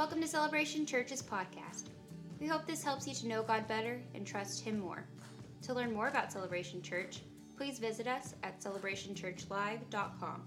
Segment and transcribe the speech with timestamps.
[0.00, 1.90] Welcome to Celebration Church's podcast.
[2.40, 5.04] We hope this helps you to know God better and trust Him more.
[5.60, 7.20] To learn more about Celebration Church,
[7.54, 10.42] please visit us at celebrationchurchlive.com.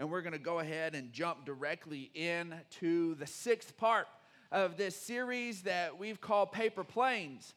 [0.00, 4.08] And we're going to go ahead and jump directly into the sixth part
[4.50, 7.54] of this series that we've called Paper Planes.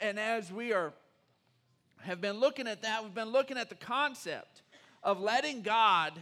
[0.00, 0.92] And as we are
[2.02, 4.62] have been looking at that, we've been looking at the concept
[5.02, 6.12] of letting God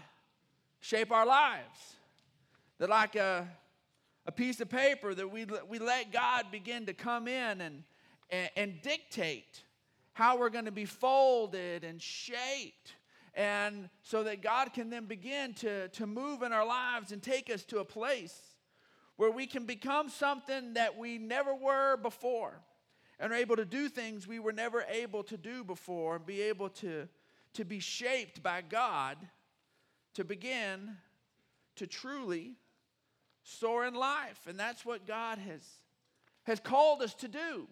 [0.83, 1.95] shape our lives.
[2.79, 3.49] That like a,
[4.27, 7.85] a piece of paper that we, we let God begin to come in and,
[8.29, 9.63] and, and dictate
[10.13, 12.97] how we're going to be folded and shaped
[13.35, 17.49] and so that God can then begin to, to move in our lives and take
[17.49, 18.39] us to a place
[19.17, 22.61] where we can become something that we never were before
[23.19, 26.43] and are able to do things we were never able to do before and be
[26.43, 27.09] able to,
[27.55, 29.17] to be shaped by God
[30.15, 30.97] to begin
[31.77, 32.55] to truly
[33.43, 34.47] soar in life.
[34.47, 35.67] And that's what God has,
[36.45, 37.67] has called us to do.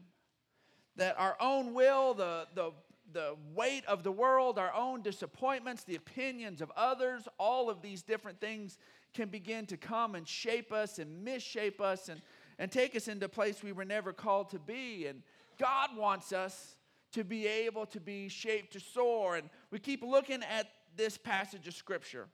[0.96, 2.72] That our own will, the, the
[3.12, 8.02] the weight of the world, our own disappointments, the opinions of others, all of these
[8.02, 8.78] different things
[9.12, 12.20] can begin to come and shape us and misshape us and,
[12.58, 15.06] and take us into a place we were never called to be.
[15.06, 15.22] And
[15.58, 16.76] God wants us
[17.12, 19.36] to be able to be shaped to soar.
[19.36, 22.28] And we keep looking at this passage of Scripture.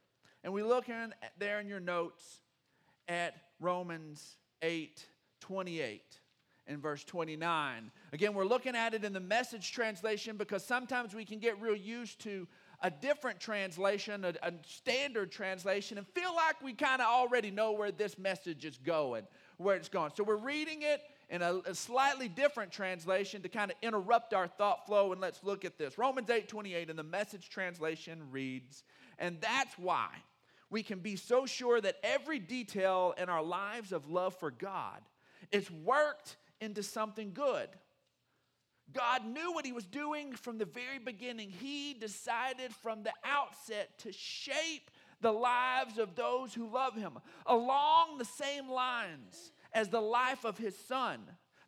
[0.45, 2.41] And we look in there in your notes
[3.09, 5.05] at Romans 8
[5.41, 6.03] 28
[6.67, 7.91] in verse 29.
[8.12, 11.77] Again, we're looking at it in the message translation because sometimes we can get real
[11.77, 12.48] used to
[12.83, 17.73] a different translation, a, a standard translation, and feel like we kind of already know
[17.73, 19.27] where this message is going,
[19.57, 20.11] where it's going.
[20.14, 24.47] So we're reading it in a, a slightly different translation to kind of interrupt our
[24.47, 25.97] thought flow, and let's look at this.
[25.98, 28.84] Romans 8 28 in the message translation reads,
[29.19, 30.09] And that's why
[30.70, 35.00] we can be so sure that every detail in our lives of love for God
[35.53, 37.68] is worked into something good.
[38.92, 41.51] God knew what he was doing from the very beginning.
[41.51, 44.90] He decided from the outset to shape
[45.20, 50.58] the lives of those who love him along the same lines as the life of
[50.58, 51.20] his son.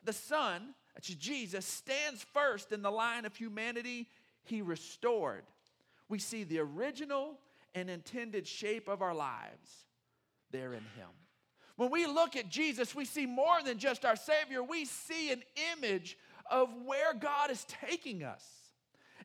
[0.05, 4.09] The son, that's Jesus, stands first in the line of humanity
[4.45, 5.45] he restored.
[6.09, 7.39] We see the original
[7.79, 9.87] and intended shape of our lives
[10.51, 11.09] there in him.
[11.77, 15.43] When we look at Jesus, we see more than just our Savior, we see an
[15.77, 16.19] image
[16.51, 18.45] of where God is taking us.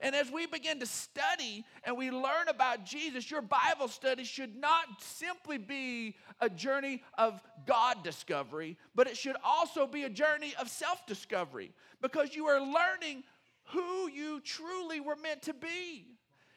[0.02, 4.56] And as we begin to study and we learn about Jesus, your Bible study should
[4.56, 10.53] not simply be a journey of God discovery, but it should also be a journey
[10.59, 11.72] of self discovery
[12.02, 13.24] because you are learning
[13.68, 16.12] who you truly were meant to be.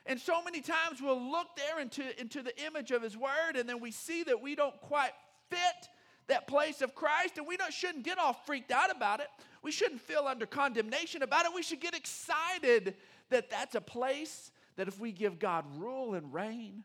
[0.07, 3.69] And so many times we'll look there into, into the image of His Word and
[3.69, 5.13] then we see that we don't quite
[5.51, 5.89] fit
[6.29, 9.29] that place of Christ, and we don't, shouldn't get all freaked out about it.
[9.63, 11.53] We shouldn't feel under condemnation about it.
[11.55, 12.95] We should get excited
[13.31, 16.85] that that's a place that if we give God rule and reign,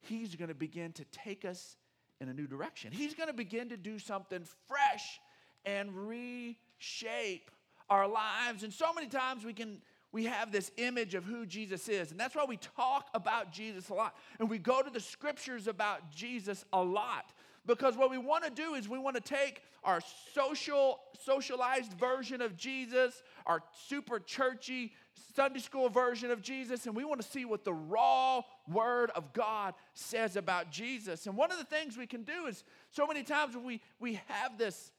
[0.00, 1.76] He's going to begin to take us
[2.20, 2.92] in a new direction.
[2.92, 5.20] He's going to begin to do something fresh
[5.64, 7.50] and reshape
[7.90, 8.62] our lives.
[8.62, 9.80] And so many times we can
[10.16, 12.10] we have this image of who Jesus is.
[12.10, 14.16] And that's why we talk about Jesus a lot.
[14.40, 17.34] And we go to the scriptures about Jesus a lot.
[17.66, 20.00] Because what we want to do is we want to take our
[20.32, 24.94] social, socialized version of Jesus, our super churchy
[25.34, 28.40] Sunday school version of Jesus, and we want to see what the raw
[28.72, 31.26] word of God says about Jesus.
[31.26, 34.56] And one of the things we can do is so many times we, we have
[34.56, 34.92] this,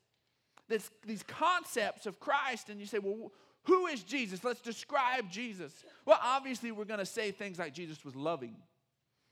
[0.67, 3.31] this, these concepts of Christ, and you say, well,
[3.67, 4.43] who is Jesus?
[4.43, 5.71] Let's describe Jesus.
[6.05, 8.55] Well, obviously, we're going to say things like Jesus was loving,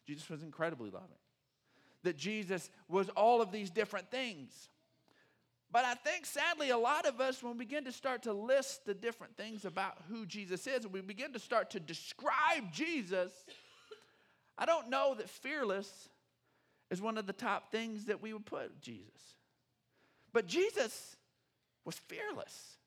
[0.05, 1.17] Jesus was incredibly loving
[2.05, 4.69] that Jesus was all of these different things.
[5.71, 8.85] But I think sadly, a lot of us, when we begin to start to list
[8.85, 13.33] the different things about who Jesus is, and we begin to start to describe Jesus,
[14.57, 16.09] I don't know that fearless
[16.89, 19.09] is one of the top things that we would put Jesus.
[20.31, 21.17] But Jesus
[21.83, 22.77] was fearless.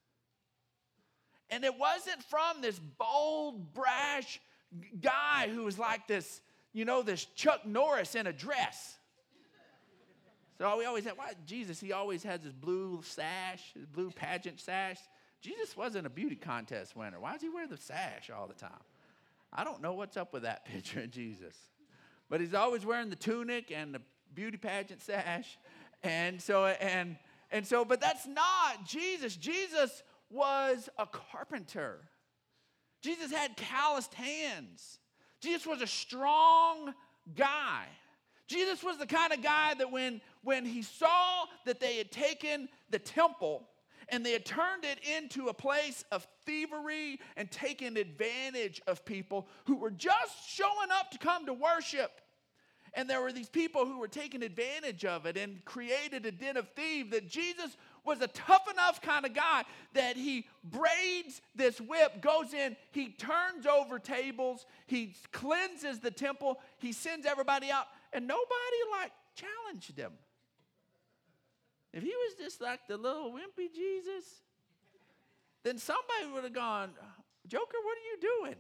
[1.51, 4.41] And it wasn't from this bold, brash
[5.01, 6.41] guy who was like this,
[6.73, 8.99] you know, this Chuck Norris in a dress.
[10.59, 14.61] So we always had, why Jesus, he always has his blue sash, his blue pageant
[14.61, 14.99] sash.
[15.41, 17.21] Jesus wasn't a beauty contest winner.
[17.21, 18.81] Why does he wear the sash all the time?
[19.53, 21.55] I don't know what's up with that picture of Jesus.
[22.29, 24.03] But he's always wearing the tunic and the
[24.35, 25.59] beauty pageant sash.
[26.03, 27.17] And so, and,
[27.51, 29.37] and so, but that's not Jesus.
[29.37, 32.01] Jesus was a carpenter.
[33.03, 34.99] Jesus had calloused hands.
[35.41, 36.93] Jesus was a strong
[37.35, 37.85] guy.
[38.49, 42.69] Jesus was the kind of guy that when, when he saw that they had taken
[42.91, 43.69] the temple
[44.09, 49.47] and they had turned it into a place of thievery and taken advantage of people
[49.67, 52.23] who were just showing up to come to worship.
[52.95, 56.57] And there were these people who were taking advantage of it and created a den
[56.57, 57.11] of thieves.
[57.11, 59.65] That Jesus was a tough enough kind of guy
[59.95, 66.61] that he braids this whip, goes in, he turns over tables, he cleanses the temple,
[66.79, 70.13] he sends everybody out, and nobody like challenged him.
[71.93, 74.25] If he was just like the little wimpy Jesus,
[75.65, 76.91] then somebody would have gone,
[77.47, 78.57] Joker, what are you doing?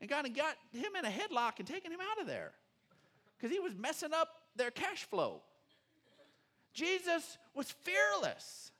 [0.00, 2.52] And kind of got him in a headlock and taken him out of there
[3.36, 5.42] because he was messing up their cash flow.
[6.72, 8.72] Jesus was fearless.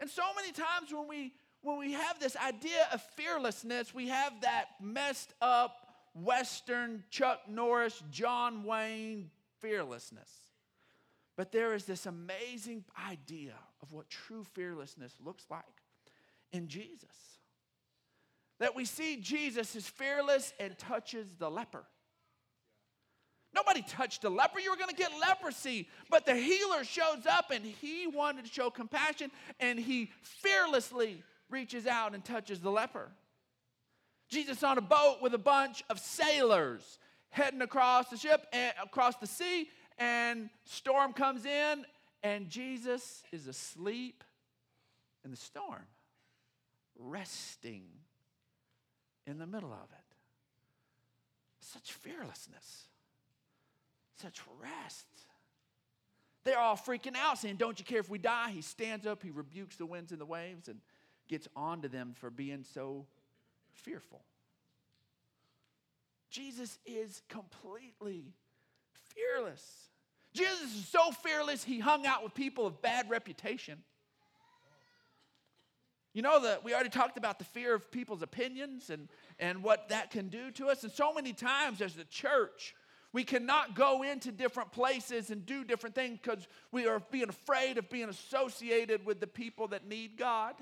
[0.00, 1.32] And so many times when we
[1.62, 8.02] when we have this idea of fearlessness, we have that messed up Western Chuck Norris,
[8.10, 9.30] John Wayne
[9.60, 10.28] fearlessness.
[11.36, 15.62] But there is this amazing idea of what true fearlessness looks like
[16.52, 17.38] in Jesus.
[18.58, 21.84] That we see Jesus is fearless and touches the leper.
[23.54, 24.60] Nobody touched a leper.
[24.60, 25.88] You were going to get leprosy.
[26.10, 31.86] But the healer shows up and he wanted to show compassion and he fearlessly reaches
[31.86, 33.10] out and touches the leper.
[34.30, 39.16] Jesus on a boat with a bunch of sailors heading across the ship and across
[39.16, 39.68] the sea
[39.98, 41.84] and storm comes in
[42.22, 44.24] and Jesus is asleep
[45.24, 45.84] in the storm,
[46.98, 47.84] resting
[49.26, 50.16] in the middle of it.
[51.60, 52.86] Such fearlessness
[54.22, 55.06] such rest.
[56.44, 58.50] They're all freaking out, saying, Don't you care if we die?
[58.50, 60.80] He stands up, he rebukes the winds and the waves, and
[61.28, 63.06] gets onto them for being so
[63.72, 64.22] fearful.
[66.30, 68.32] Jesus is completely
[69.14, 69.64] fearless.
[70.32, 73.78] Jesus is so fearless, he hung out with people of bad reputation.
[76.14, 79.08] You know that we already talked about the fear of people's opinions and,
[79.38, 80.82] and what that can do to us.
[80.82, 82.74] And so many times as the church,
[83.12, 87.76] we cannot go into different places and do different things because we are being afraid
[87.76, 90.54] of being associated with the people that need God.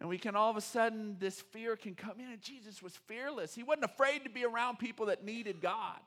[0.00, 2.30] And we can all of a sudden, this fear can come in.
[2.30, 3.54] And Jesus was fearless.
[3.54, 5.98] He wasn't afraid to be around people that needed God,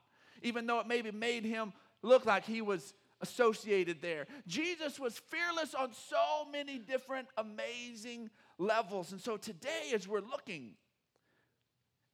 [0.41, 4.27] even though it maybe made him look like he was associated there.
[4.47, 9.11] Jesus was fearless on so many different amazing levels.
[9.11, 10.73] And so today, as we're looking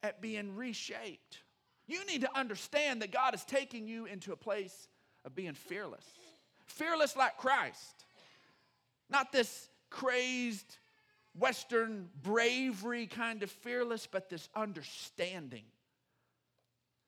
[0.02, 1.38] at being reshaped,
[1.90, 4.88] you need to understand that God is taking you into a place
[5.24, 6.04] of being fearless.
[6.66, 8.04] Fearless like Christ.
[9.08, 10.78] Not this crazed
[11.38, 15.64] Western bravery kind of fearless, but this understanding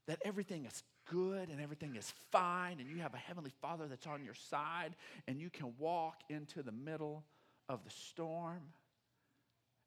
[0.06, 4.06] that everything is good and everything is fine, and you have a Heavenly Father that's
[4.06, 4.94] on your side,
[5.26, 7.24] and you can walk into the middle
[7.68, 8.62] of the storm,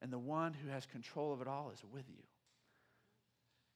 [0.02, 2.24] and the one who has control of it all is with you.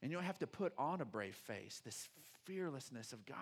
[0.02, 1.80] And you don't have to put on a brave face.
[1.84, 2.08] This
[2.44, 3.36] fearlessness of God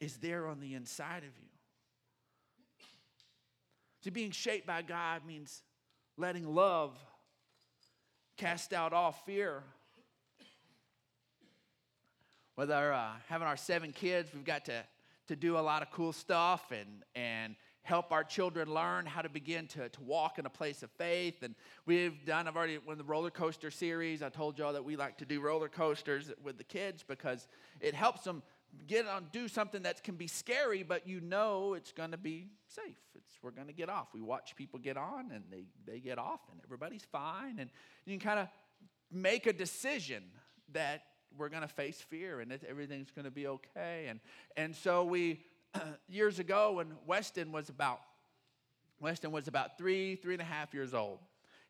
[0.00, 1.48] is there on the inside of you.
[4.02, 5.62] See, being shaped by God means
[6.16, 6.96] letting love
[8.36, 9.62] cast out all fear.
[12.56, 14.84] With our uh, having our seven kids, we've got to,
[15.28, 19.28] to do a lot of cool stuff and, and help our children learn how to
[19.28, 21.42] begin to, to walk in a place of faith.
[21.42, 24.96] And we've done, I've already, when the roller coaster series, I told y'all that we
[24.96, 27.46] like to do roller coasters with the kids because
[27.80, 28.42] it helps them
[28.86, 32.48] get on, do something that can be scary, but you know it's going to be
[32.66, 32.96] safe.
[33.14, 34.08] It's, we're going to get off.
[34.14, 37.58] We watch people get on and they, they get off and everybody's fine.
[37.58, 37.68] And
[38.06, 38.48] you can kind of
[39.12, 40.24] make a decision
[40.72, 41.02] that
[41.36, 44.06] we're going to face fear and everything's going to be okay.
[44.08, 44.20] And,
[44.56, 45.40] and so we,
[46.08, 48.00] years ago when Weston was about
[49.00, 51.18] Weston was about three, three and a half years old.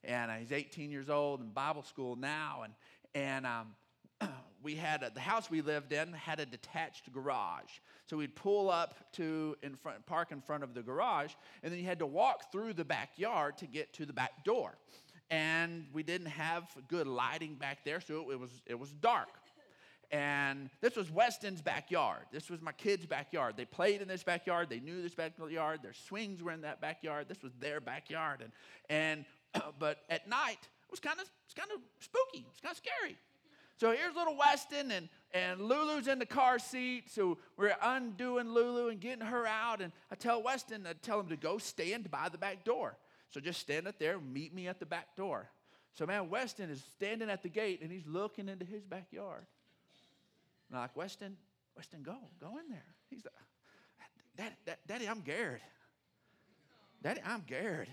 [0.04, 2.62] And uh, he's 18 years old in Bible school now.
[2.64, 2.74] And,
[3.14, 3.74] and um,
[4.62, 7.70] we had a, the house we lived in had a detached garage.
[8.06, 11.32] So we'd pull up to in front, park in front of the garage,
[11.62, 14.76] and then you had to walk through the backyard to get to the back door.
[15.30, 19.28] And we didn't have good lighting back there, so it was, it was dark.
[20.14, 22.26] And this was Weston's backyard.
[22.30, 23.56] This was my kids' backyard.
[23.56, 24.68] They played in this backyard.
[24.70, 25.80] They knew this backyard.
[25.82, 27.26] Their swings were in that backyard.
[27.28, 28.40] This was their backyard.
[28.40, 28.52] And,
[28.88, 32.46] and but at night, it was kind of it's kind of spooky.
[32.48, 33.16] It's kind of scary.
[33.76, 37.10] So here's little Weston, and, and Lulu's in the car seat.
[37.10, 39.80] So we're undoing Lulu and getting her out.
[39.80, 42.96] And I tell Weston, I tell him to go stand by the back door.
[43.30, 45.50] So just stand up there, meet me at the back door.
[45.94, 49.44] So man, Weston is standing at the gate and he's looking into his backyard.
[50.76, 51.36] I'm like, Weston,
[51.76, 52.84] Weston, go, go in there.
[53.10, 53.34] He's like,
[54.36, 55.62] Daddy, Daddy, I'm Garrett.
[57.02, 57.88] Daddy, I'm Garrett.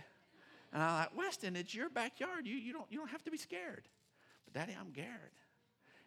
[0.73, 2.47] And I'm like, Weston, it's your backyard.
[2.47, 3.87] You, you, don't, you don't have to be scared.
[4.45, 5.33] But Daddy, I'm Garrett.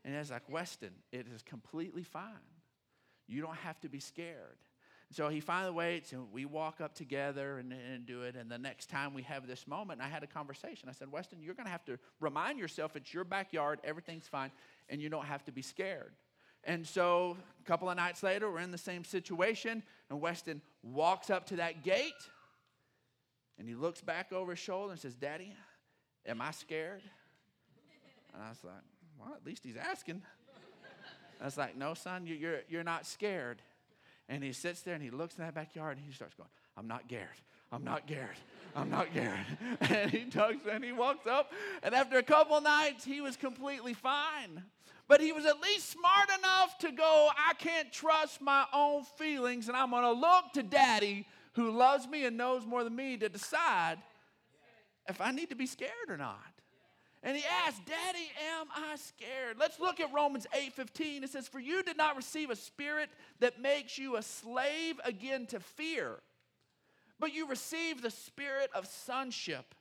[0.04, 2.32] And it's like, Weston, it is completely fine.
[3.26, 4.58] You don't have to be scared.
[5.10, 8.36] So he finally waits, and we walk up together and, and do it.
[8.36, 10.88] And the next time we have this moment, I had a conversation.
[10.88, 14.50] I said, Weston, you're going to have to remind yourself it's your backyard, everything's fine,
[14.88, 16.14] and you don't have to be scared.
[16.66, 21.30] And so a couple of nights later, we're in the same situation, and Weston walks
[21.30, 22.12] up to that gate,
[23.58, 25.52] and he looks back over his shoulder and says, Daddy,
[26.26, 27.02] am I scared?
[28.32, 28.74] And I was like,
[29.18, 30.22] Well, at least he's asking.
[31.40, 33.62] I was like, No, son, you're, you're not scared.
[34.28, 36.88] And he sits there and he looks in that backyard and he starts going, I'm
[36.88, 37.40] not Garrett.
[37.74, 38.38] I'm not Garrett.
[38.76, 39.46] I'm not Garrett.
[39.80, 41.52] And he tugs and he walks up.
[41.82, 44.62] And after a couple nights, he was completely fine.
[45.08, 49.68] But he was at least smart enough to go, I can't trust my own feelings,
[49.68, 53.16] and I'm going to look to daddy who loves me and knows more than me
[53.18, 53.98] to decide
[55.08, 56.38] if I need to be scared or not.
[57.22, 59.56] And he asked, Daddy, am I scared?
[59.58, 61.24] Let's look at Romans 8 15.
[61.24, 63.08] It says, For you did not receive a spirit
[63.40, 66.20] that makes you a slave again to fear,
[67.18, 69.74] but you receive the spirit of sonship.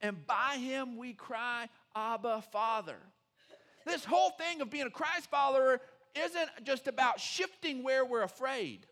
[0.00, 2.98] And by him we cry, Abba, Father.
[3.84, 5.80] This whole thing of being a Christ follower
[6.14, 8.86] isn't just about shifting where we're afraid.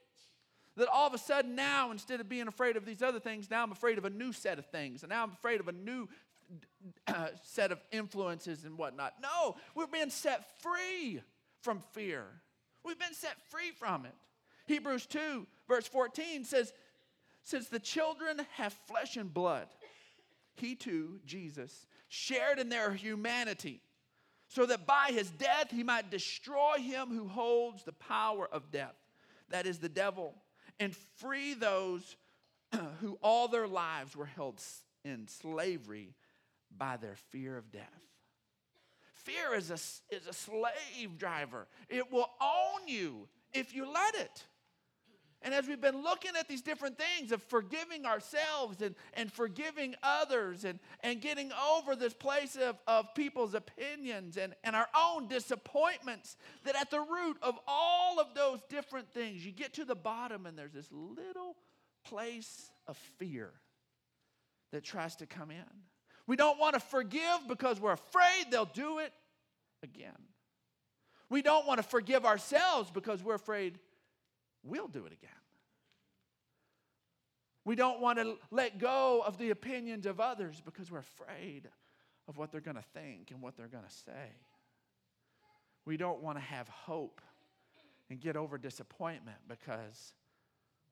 [0.77, 3.63] That all of a sudden now, instead of being afraid of these other things, now
[3.63, 5.03] I'm afraid of a new set of things.
[5.03, 6.09] And now I'm afraid of a new
[7.07, 9.15] uh, set of influences and whatnot.
[9.23, 11.21] No, we're being set free
[11.63, 12.25] from fear.
[12.85, 14.15] We've been set free from it.
[14.67, 16.73] Hebrews 2, verse 14 says,
[17.45, 19.69] Since the children have flesh and blood,
[20.55, 23.83] he too, Jesus, shared in their humanity,
[24.49, 28.95] so that by his death he might destroy him who holds the power of death,
[29.51, 30.35] that is the devil,
[30.81, 32.17] and free those
[33.01, 34.61] who all their lives were held
[35.05, 36.15] in slavery
[36.77, 38.01] by their fear of death.
[39.17, 44.45] Fear is a, is a slave driver, it will own you if you let it.
[45.45, 49.95] And as we've been looking at these different things of forgiving ourselves and, and forgiving
[50.03, 55.29] others and, and getting over this place of, of people's opinions and, and our own
[55.29, 59.95] disappointments, that at the root of all of those different things, you get to the
[59.95, 61.57] bottom and there's this little
[62.05, 63.53] place of fear
[64.73, 65.63] that tries to come in.
[66.27, 69.13] We don't want to forgive because we're afraid they'll do it
[69.83, 70.13] again.
[71.29, 73.79] We don't want to forgive ourselves because we're afraid
[74.65, 75.31] we'll do it again.
[77.65, 81.69] We don't want to let go of the opinions of others because we're afraid
[82.29, 84.33] of what they're going to think and what they're going to say.
[85.87, 87.21] We don't want to have hope
[88.11, 90.13] and get over disappointment because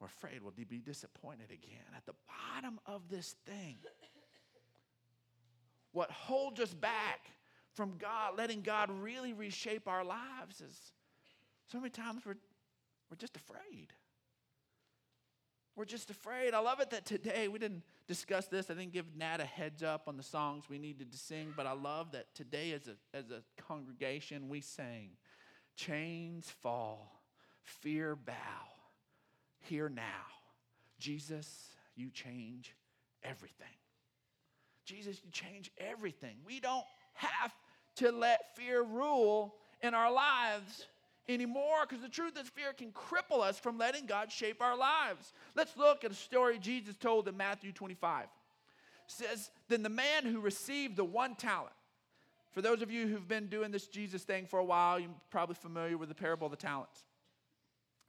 [0.00, 1.85] we're afraid we'll be disappointed again.
[1.97, 3.76] At the bottom of this thing,
[5.93, 7.31] what holds us back
[7.75, 10.93] from God, letting God really reshape our lives is
[11.71, 12.37] so many times we're,
[13.12, 13.88] we're just afraid.
[15.76, 16.54] We're just afraid.
[16.54, 18.71] I love it that today we didn't discuss this.
[18.71, 21.66] I didn't give Nat a heads up on the songs we needed to sing, but
[21.66, 25.11] I love that today as a, as a congregation we sang,
[25.76, 27.21] Chains fall,
[27.61, 28.33] fear bow,
[29.61, 30.02] here now.
[30.99, 32.75] Jesus, you change
[33.23, 33.66] everything.
[34.87, 36.37] Jesus, you change everything.
[36.47, 37.52] We don't have
[37.97, 40.87] to let fear rule in our lives
[41.29, 45.33] anymore because the truth is fear can cripple us from letting God shape our lives.
[45.55, 48.25] Let's look at a story Jesus told in Matthew 25.
[48.25, 48.29] It
[49.07, 51.75] says, Then the man who received the one talent,
[52.52, 55.55] for those of you who've been doing this Jesus thing for a while, you're probably
[55.55, 57.05] familiar with the parable of the talents.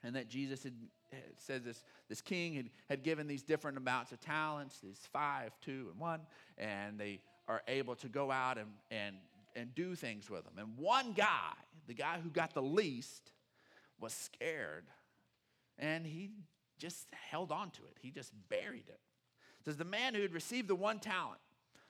[0.03, 0.73] And that Jesus had
[1.13, 5.51] it says this, this king had, had given these different amounts of talents, these five,
[5.61, 6.21] two, and one,
[6.57, 9.15] and they are able to go out and, and,
[9.55, 10.53] and do things with them.
[10.57, 11.53] And one guy,
[11.87, 13.31] the guy who got the least,
[13.99, 14.85] was scared,
[15.77, 16.31] and he
[16.77, 17.97] just held on to it.
[18.01, 18.99] He just buried it.
[19.59, 21.39] it says the man who had received the one talent,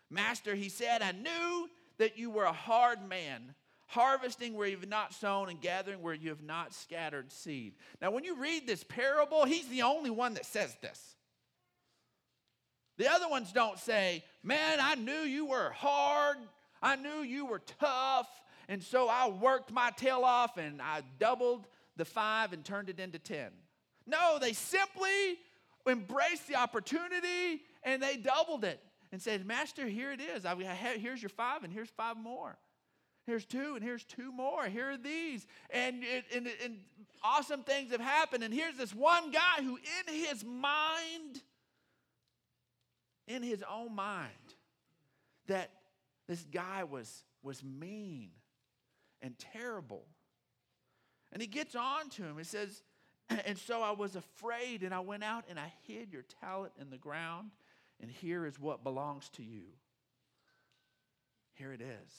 [0.09, 3.55] Master, he said, I knew that you were a hard man
[3.87, 7.73] harvesting where you've not sown and gathering where you have not scattered seed.
[8.01, 11.15] Now, when you read this parable, he's the only one that says this.
[12.97, 16.37] The other ones don't say, Man, I knew you were hard,
[16.83, 18.27] I knew you were tough,
[18.67, 22.99] and so I worked my tail off and I doubled the five and turned it
[22.99, 23.51] into 10.
[24.05, 25.37] No, they simply
[25.87, 28.79] embraced the opportunity and they doubled it
[29.13, 30.45] and said, Master, here it is.
[30.99, 32.57] here's your five and here's five more.
[33.25, 34.65] Here's two, and here's two more.
[34.65, 35.47] Here are these.
[35.69, 36.03] And,
[36.35, 36.77] and, and
[37.23, 38.43] awesome things have happened.
[38.43, 41.41] And here's this one guy who, in his mind,
[43.29, 44.31] in his own mind,
[45.47, 45.69] that
[46.33, 48.31] this guy was, was mean
[49.21, 50.07] and terrible.
[51.31, 52.39] And he gets on to him.
[52.39, 52.81] He says,
[53.45, 56.89] And so I was afraid, and I went out and I hid your talent in
[56.89, 57.51] the ground,
[58.01, 59.65] and here is what belongs to you.
[61.53, 62.11] Here it is.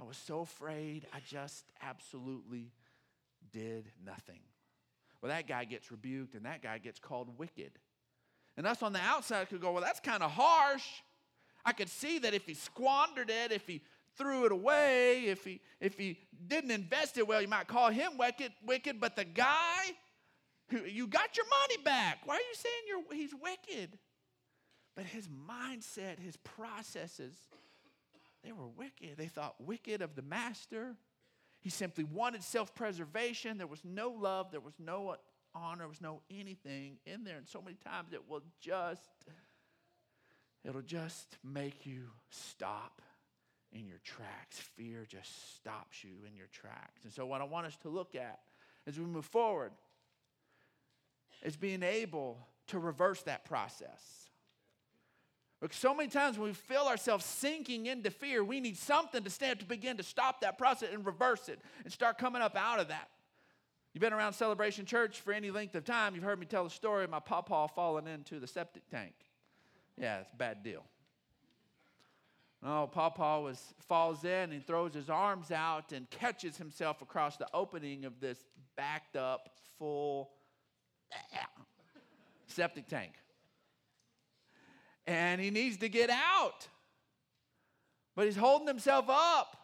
[0.00, 2.72] I was so afraid, I just absolutely
[3.52, 4.40] did nothing.
[5.22, 7.70] Well, that guy gets rebuked, and that guy gets called wicked.
[8.56, 10.86] And us on the outside could go, Well, that's kind of harsh.
[11.68, 13.82] I could see that if he squandered it, if he
[14.16, 18.16] threw it away, if he if he didn't invest it well, you might call him
[18.16, 18.98] wicked, wicked.
[18.98, 19.92] But the guy
[20.70, 22.20] who you got your money back.
[22.24, 23.98] Why are you saying you're he's wicked?
[24.96, 27.34] But his mindset, his processes,
[28.42, 29.18] they were wicked.
[29.18, 30.96] They thought wicked of the master.
[31.60, 33.58] He simply wanted self-preservation.
[33.58, 35.16] There was no love, there was no
[35.54, 37.36] honor, there was no anything in there.
[37.36, 39.10] And so many times it will just
[40.64, 43.02] it'll just make you stop
[43.72, 44.58] in your tracks.
[44.58, 47.04] Fear just stops you in your tracks.
[47.04, 48.40] And so, what I want us to look at
[48.86, 49.72] as we move forward
[51.42, 52.38] is being able
[52.68, 54.28] to reverse that process.
[55.60, 59.30] Because so many times when we feel ourselves sinking into fear, we need something to
[59.30, 62.78] stand to begin to stop that process and reverse it and start coming up out
[62.78, 63.08] of that.
[63.92, 66.70] You've been around Celebration Church for any length of time, you've heard me tell the
[66.70, 69.14] story of my pawpaw falling into the septic tank.
[70.00, 70.84] Yeah, it's a bad deal.
[72.64, 77.46] Oh, Pawpaw was falls in and throws his arms out and catches himself across the
[77.54, 78.38] opening of this
[78.76, 80.30] backed up, full
[82.46, 83.12] septic tank.
[85.06, 86.68] And he needs to get out.
[88.14, 89.56] But he's holding himself up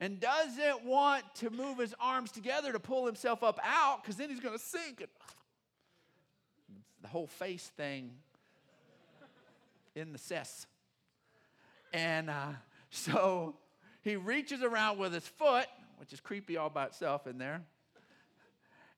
[0.00, 4.30] and doesn't want to move his arms together to pull himself up out because then
[4.30, 5.04] he's going to sink.
[7.02, 8.12] The whole face thing
[9.94, 10.66] in the cess.
[11.92, 12.52] And uh,
[12.90, 13.56] so
[14.02, 15.66] he reaches around with his foot,
[15.98, 17.62] which is creepy all by itself in there,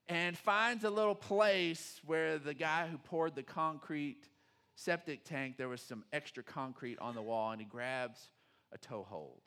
[0.09, 4.29] and finds a little place where the guy who poured the concrete
[4.75, 8.29] septic tank, there was some extra concrete on the wall, and he grabs
[8.71, 9.41] a toe hold.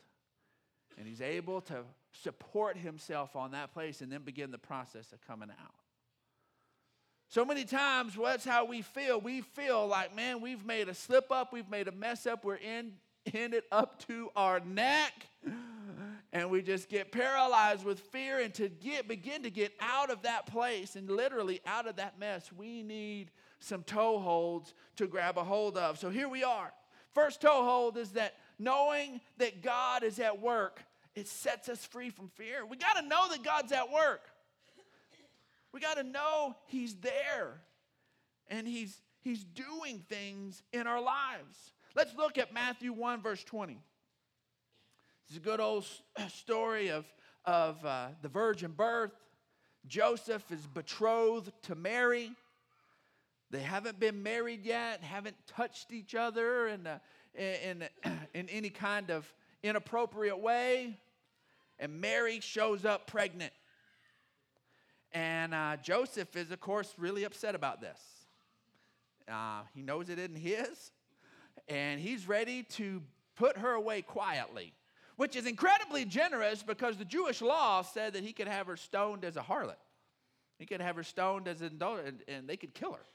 [0.98, 5.20] And he's able to support himself on that place and then begin the process of
[5.26, 5.74] coming out.
[7.30, 9.20] So many times, that's how we feel.
[9.20, 12.56] We feel like, man, we've made a slip up, we've made a mess up, we're
[12.56, 12.92] in
[13.32, 15.12] in it up to our neck.
[16.32, 18.40] And we just get paralyzed with fear.
[18.40, 22.18] And to get, begin to get out of that place and literally out of that
[22.18, 25.98] mess, we need some toe holds to grab a hold of.
[25.98, 26.72] So here we are.
[27.14, 30.82] First toe hold is that knowing that God is at work,
[31.14, 32.64] it sets us free from fear.
[32.64, 34.22] We got to know that God's at work.
[35.72, 37.60] We got to know He's there
[38.48, 41.72] and He's, he's doing things in our lives.
[41.94, 43.78] Let's look at Matthew 1, verse 20.
[45.28, 45.86] It's a good old
[46.28, 47.06] story of,
[47.44, 49.12] of uh, the virgin birth.
[49.86, 52.32] Joseph is betrothed to Mary.
[53.50, 56.88] They haven't been married yet, haven't touched each other in,
[57.34, 57.84] in,
[58.34, 60.98] in any kind of inappropriate way.
[61.78, 63.52] And Mary shows up pregnant.
[65.12, 67.98] And uh, Joseph is, of course, really upset about this.
[69.30, 70.92] Uh, he knows it isn't his
[71.70, 73.02] and he's ready to
[73.36, 74.72] put her away quietly,
[75.16, 79.24] which is incredibly generous because the Jewish law said that he could have her stoned
[79.24, 79.76] as a harlot.
[80.58, 83.06] He could have her stoned as an adult, and, and they could kill her.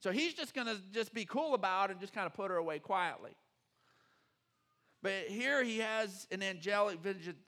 [0.00, 2.50] So he's just going to just be cool about it and just kind of put
[2.50, 3.32] her away quietly.
[5.02, 6.98] But here he has an angelic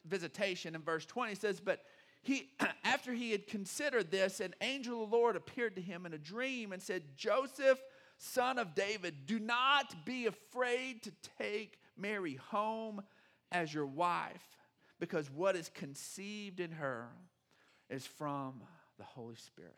[0.04, 1.30] visitation in verse 20.
[1.30, 1.80] He says, But
[2.26, 2.50] he,
[2.84, 6.18] after he had considered this, an angel of the Lord appeared to him in a
[6.18, 7.78] dream and said, Joseph,
[8.18, 13.02] son of David, do not be afraid to take Mary home
[13.52, 14.58] as your wife,
[14.98, 17.06] because what is conceived in her
[17.88, 18.60] is from
[18.98, 19.76] the Holy Spirit.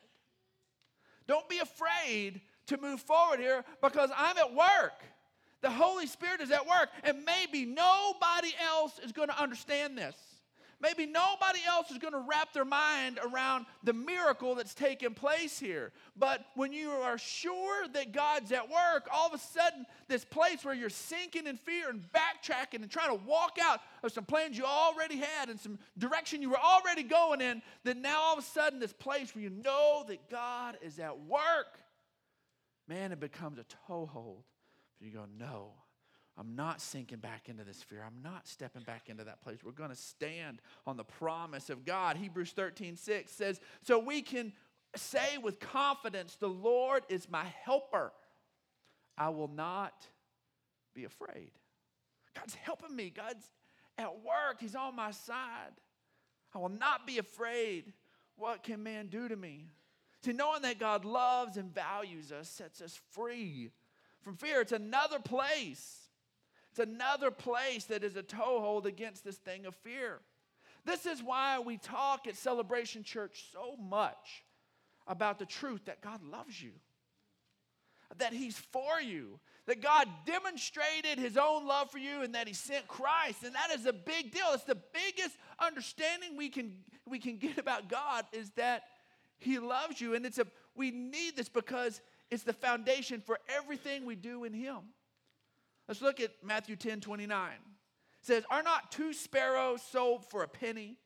[1.27, 5.05] Don't be afraid to move forward here because I'm at work.
[5.61, 10.17] The Holy Spirit is at work, and maybe nobody else is going to understand this.
[10.81, 15.59] Maybe nobody else is going to wrap their mind around the miracle that's taking place
[15.59, 15.91] here.
[16.17, 20.65] But when you are sure that God's at work, all of a sudden, this place
[20.65, 24.57] where you're sinking in fear and backtracking and trying to walk out of some plans
[24.57, 28.39] you already had and some direction you were already going in, then now all of
[28.39, 31.81] a sudden, this place where you know that God is at work,
[32.87, 34.45] man, it becomes a toehold.
[35.01, 35.73] You go, no,
[36.39, 38.05] I'm not sinking back into this fear.
[38.07, 39.59] I'm not stepping back into that place.
[39.65, 42.17] We're going to stand on the promise of God.
[42.17, 44.53] Hebrews 13, 6 says, So we can
[44.95, 48.13] say with confidence, The Lord is my helper.
[49.17, 50.07] I will not
[50.95, 51.51] be afraid.
[52.37, 53.11] God's helping me.
[53.11, 53.51] God's
[53.99, 54.61] at work.
[54.61, 55.73] He's on my side.
[56.55, 57.93] I will not be afraid.
[58.37, 59.67] What can man do to me?
[60.25, 63.71] See, knowing that God loves and values us sets us free
[64.23, 64.61] from fear.
[64.61, 66.08] It's another place.
[66.79, 70.21] It's another place that is a toehold against this thing of fear.
[70.85, 74.45] This is why we talk at Celebration Church so much
[75.09, 76.71] about the truth that God loves you,
[78.19, 82.55] that He's for you, that God demonstrated His own love for you, and that He
[82.55, 83.43] sent Christ.
[83.43, 84.47] And that is a big deal.
[84.53, 86.75] It's the biggest understanding we can,
[87.09, 88.85] we can get about God is that
[89.39, 90.15] He loves you.
[90.15, 94.53] And it's a, we need this because it's the foundation for everything we do in
[94.53, 94.79] Him.
[95.89, 97.51] Let's look at Matthew 10 29.
[97.51, 97.57] It
[98.21, 100.99] says, Are not two sparrows sold for a penny?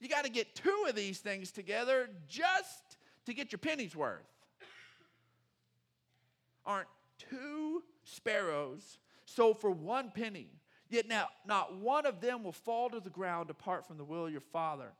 [0.00, 4.26] You got to get two of these things together just to get your penny's worth.
[6.66, 10.48] Aren't two sparrows sold for one penny?
[10.90, 14.26] Yet now, not one of them will fall to the ground apart from the will
[14.26, 14.92] of your Father.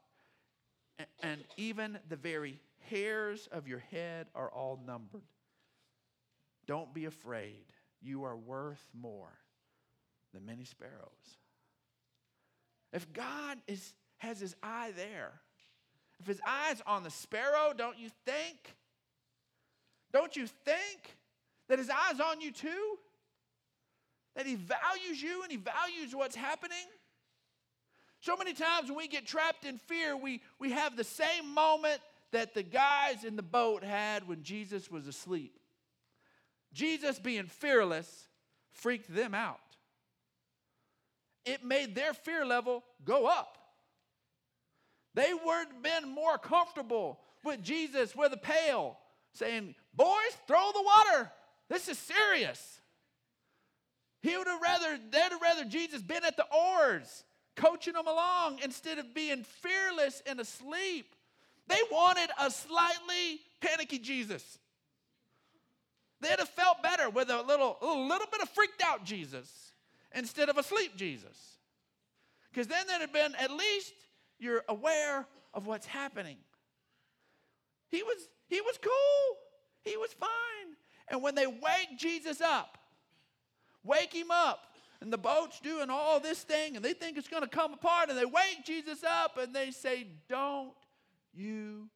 [1.23, 5.23] And even the very hairs of your head are all numbered.
[6.67, 7.65] Don't be afraid
[8.03, 9.33] you are worth more
[10.35, 11.39] than many sparrows.
[12.93, 15.33] If God is, has his eye there,
[16.21, 18.77] if his eye's on the sparrow, don't you think?
[20.13, 21.17] Don't you think
[21.69, 22.99] that his eye's on you too?
[24.37, 26.87] That he values you and he values what's happening?
[28.21, 32.01] So many times when we get trapped in fear, we, we have the same moment
[32.31, 35.59] that the guys in the boat had when Jesus was asleep.
[36.73, 38.29] Jesus being fearless
[38.73, 39.59] freaked them out.
[41.45, 43.59] It made their fear level go up.
[45.15, 48.97] They would have been more comfortable with Jesus with a pail,
[49.35, 51.31] saying, Boys, throw the water.
[51.69, 52.81] This is serious.
[54.23, 57.25] He would have rather, they'd have rather Jesus been at the oars,
[57.57, 61.15] coaching them along instead of being fearless and asleep.
[61.67, 64.59] They wanted a slightly panicky Jesus.
[66.23, 69.73] They'd have felt better with a little, a little bit of freaked out Jesus
[70.15, 71.59] instead of asleep Jesus.
[72.51, 73.93] Because then there'd have been at least
[74.39, 76.37] you're aware of what's happening.
[77.89, 79.37] He was, he was cool.
[79.83, 80.29] He was fine.
[81.09, 82.79] And when they wake Jesus up,
[83.83, 84.61] wake him up,
[85.01, 88.09] and the boat's doing all this thing, and they think it's going to come apart,
[88.09, 90.73] and they wake Jesus up and they say, Don't
[91.35, 91.89] you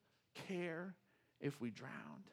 [0.48, 0.96] care
[1.40, 2.26] if we drowned?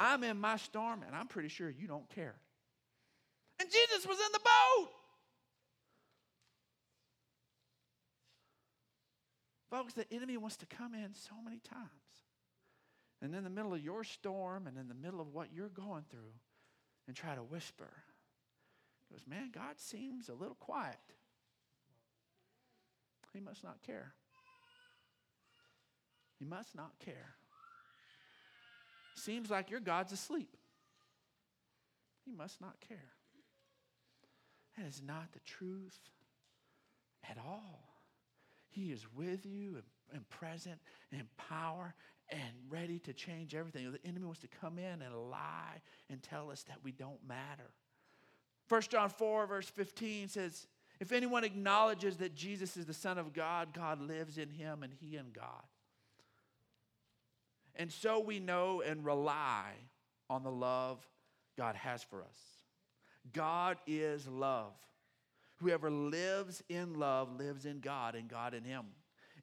[0.00, 2.36] I'm in my storm and I'm pretty sure you don't care.
[3.60, 4.90] And Jesus was in the boat.
[9.70, 11.88] Folks, the enemy wants to come in so many times.
[13.20, 16.04] And in the middle of your storm and in the middle of what you're going
[16.08, 16.32] through
[17.06, 17.90] and try to whisper.
[19.08, 20.96] He goes, Man, God seems a little quiet.
[23.32, 24.14] He must not care.
[26.38, 27.34] He must not care.
[29.18, 30.56] Seems like your God's asleep.
[32.24, 33.12] He must not care.
[34.76, 35.98] That is not the truth
[37.28, 37.88] at all.
[38.70, 40.78] He is with you and, and present
[41.10, 41.94] and power
[42.30, 43.90] and ready to change everything.
[43.90, 47.70] The enemy wants to come in and lie and tell us that we don't matter.
[48.68, 50.66] 1 John 4, verse 15 says,
[51.00, 54.92] If anyone acknowledges that Jesus is the Son of God, God lives in him and
[54.92, 55.64] he in God.
[57.78, 59.72] And so we know and rely
[60.28, 61.06] on the love
[61.56, 62.38] God has for us.
[63.32, 64.72] God is love.
[65.60, 68.86] Whoever lives in love lives in God and God in him.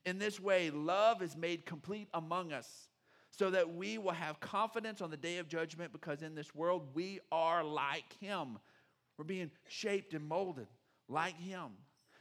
[0.05, 2.87] In this way, love is made complete among us
[3.31, 6.87] so that we will have confidence on the day of judgment because in this world
[6.93, 8.57] we are like him.
[9.17, 10.67] We're being shaped and molded
[11.09, 11.71] like him.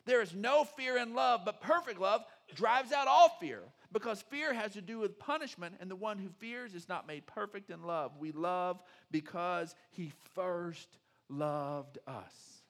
[0.06, 2.24] There is no fear in love, but perfect love
[2.54, 3.60] drives out all fear
[3.94, 7.26] because fear has to do with punishment, and the one who fears is not made
[7.26, 8.10] perfect in love.
[8.18, 10.88] We love because he first
[11.30, 12.62] loved us.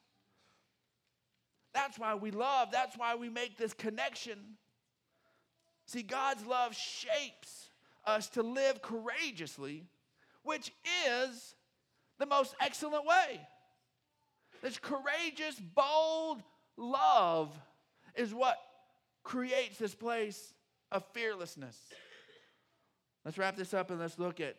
[1.73, 2.69] That's why we love.
[2.71, 4.37] That's why we make this connection.
[5.87, 7.69] See, God's love shapes
[8.05, 9.83] us to live courageously,
[10.43, 10.71] which
[11.07, 11.55] is
[12.19, 13.41] the most excellent way.
[14.61, 16.43] This courageous, bold
[16.77, 17.51] love
[18.15, 18.57] is what
[19.23, 20.53] creates this place
[20.91, 21.77] of fearlessness.
[23.23, 24.55] Let's wrap this up and let's look at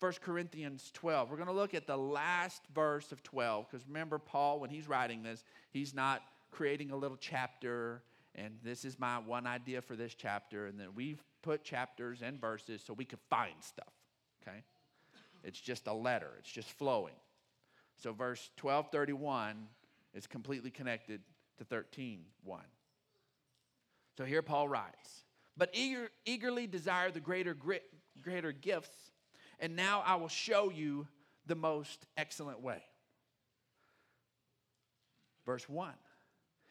[0.00, 1.30] 1 Corinthians 12.
[1.30, 4.88] We're going to look at the last verse of 12 because remember, Paul, when he's
[4.88, 8.02] writing this, he's not creating a little chapter
[8.34, 10.66] and this is my one idea for this chapter.
[10.66, 13.92] And then we've put chapters and verses so we can find stuff,
[14.42, 14.64] okay?
[15.44, 17.14] It's just a letter, it's just flowing.
[17.96, 19.68] So verse 1231
[20.14, 21.20] is completely connected
[21.58, 22.60] to 13:1.
[24.16, 25.24] So here Paul writes,
[25.56, 27.56] "But eager, eagerly desire the greater
[28.20, 29.12] greater gifts,
[29.60, 31.06] and now I will show you
[31.46, 32.82] the most excellent way."
[35.44, 35.94] Verse 1.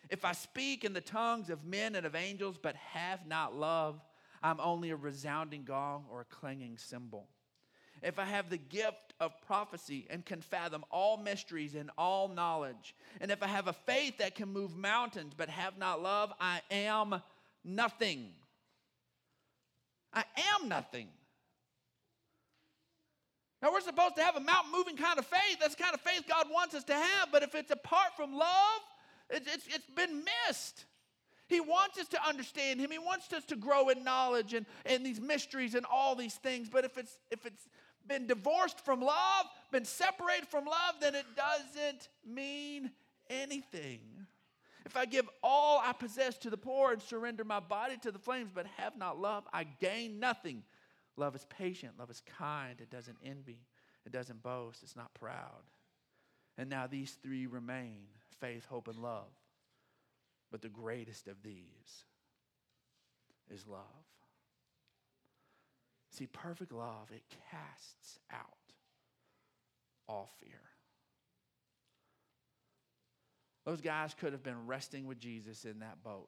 [0.09, 4.01] If I speak in the tongues of men and of angels but have not love,
[4.41, 7.29] I'm only a resounding gong or a clanging cymbal.
[8.01, 12.95] If I have the gift of prophecy and can fathom all mysteries and all knowledge,
[13.21, 16.61] and if I have a faith that can move mountains but have not love, I
[16.69, 17.21] am
[17.63, 18.33] nothing.
[20.13, 20.23] I
[20.55, 21.07] am nothing.
[23.61, 25.57] Now, we're supposed to have a mountain moving kind of faith.
[25.61, 27.29] That's the kind of faith God wants us to have.
[27.31, 28.81] But if it's apart from love,
[29.29, 30.85] it's, it's, it's been missed.
[31.47, 32.91] He wants us to understand him.
[32.91, 36.67] He wants us to grow in knowledge and, and these mysteries and all these things.
[36.67, 37.69] But if it's if it's
[38.07, 42.91] been divorced from love, been separated from love, then it doesn't mean
[43.29, 43.99] anything.
[44.85, 48.19] If I give all I possess to the poor and surrender my body to the
[48.19, 50.63] flames, but have not love, I gain nothing.
[51.15, 53.59] Love is patient, love is kind, it doesn't envy,
[54.05, 55.63] it doesn't boast, it's not proud.
[56.57, 58.07] And now these three remain
[58.39, 59.31] faith, hope, and love.
[60.51, 62.05] But the greatest of these
[63.49, 63.79] is love.
[66.11, 68.73] See, perfect love, it casts out
[70.07, 70.61] all fear.
[73.65, 76.27] Those guys could have been resting with Jesus in that boat.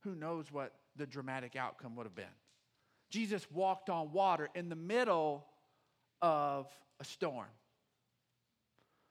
[0.00, 2.24] Who knows what the dramatic outcome would have been?
[3.10, 5.46] Jesus walked on water in the middle
[6.20, 6.66] of
[7.00, 7.46] a storm.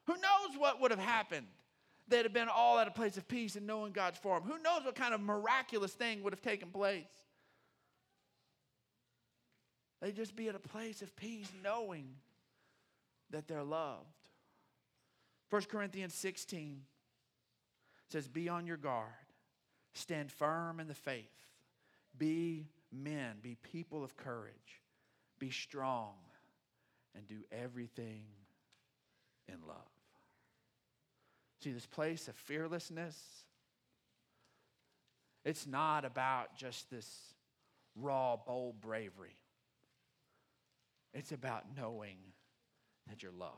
[0.07, 1.47] Who knows what would have happened?
[2.07, 4.43] They'd have been all at a place of peace and knowing God's form.
[4.43, 7.03] Who knows what kind of miraculous thing would have taken place?
[10.01, 12.09] They'd just be at a place of peace knowing
[13.31, 14.05] that they're loved.
[15.49, 16.81] 1 Corinthians 16
[18.09, 19.09] says, Be on your guard,
[19.93, 21.47] stand firm in the faith,
[22.17, 24.81] be men, be people of courage,
[25.39, 26.13] be strong,
[27.15, 28.25] and do everything
[29.47, 29.77] in love.
[31.63, 33.17] See, this place of fearlessness,
[35.43, 37.07] it's not about just this
[37.95, 39.37] raw, bold bravery.
[41.13, 42.17] It's about knowing
[43.07, 43.53] that you're loved.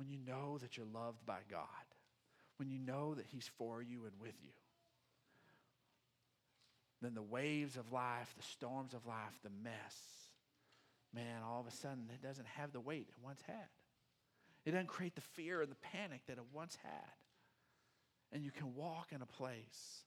[0.00, 1.60] When you know that you're loved by God,
[2.56, 4.52] when you know that He's for you and with you,
[7.02, 9.96] then the waves of life, the storms of life, the mess,
[11.14, 13.68] man, all of a sudden it doesn't have the weight it once had.
[14.64, 17.12] It doesn't create the fear and the panic that it once had.
[18.32, 20.04] And you can walk in a place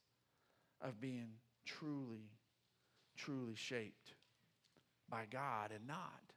[0.82, 1.34] of being
[1.66, 2.32] truly,
[3.16, 4.16] truly shaped
[5.08, 6.34] by God and not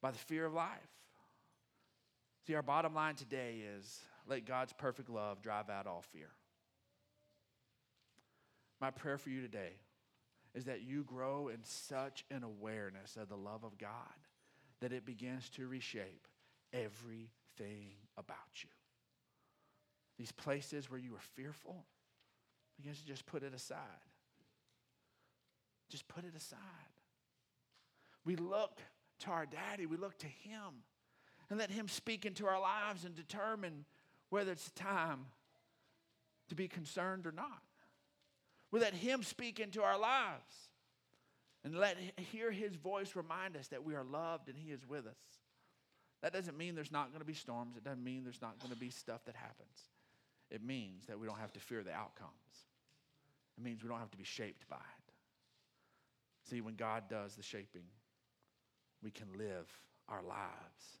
[0.00, 0.78] by the fear of life.
[2.46, 6.28] See, our bottom line today is let God's perfect love drive out all fear.
[8.80, 9.72] My prayer for you today
[10.54, 13.90] is that you grow in such an awareness of the love of God
[14.80, 16.28] that it begins to reshape
[16.72, 18.70] everything about you.
[20.16, 21.84] These places where you were fearful,
[22.76, 23.78] begins to just put it aside.
[25.88, 26.58] Just put it aside.
[28.24, 28.80] We look
[29.20, 30.84] to our daddy, we look to him,
[31.48, 33.84] and let him speak into our lives and determine
[34.30, 35.26] whether it's time
[36.48, 37.62] to be concerned or not.
[38.70, 40.70] We let him speak into our lives
[41.64, 41.96] and let
[42.32, 45.14] hear his voice remind us that we are loved and he is with us.
[46.22, 47.76] That doesn't mean there's not going to be storms.
[47.76, 49.90] It doesn't mean there's not going to be stuff that happens.
[50.50, 52.30] It means that we don't have to fear the outcomes.
[53.58, 55.12] It means we don't have to be shaped by it.
[56.48, 57.84] See, when God does the shaping,
[59.02, 59.70] we can live
[60.08, 61.00] our lives